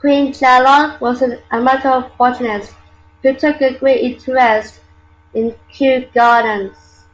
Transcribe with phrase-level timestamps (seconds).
[0.00, 2.74] Queen Charlotte was an amateur botanist
[3.22, 4.80] who took a great interest
[5.32, 7.06] in Kew Gardens.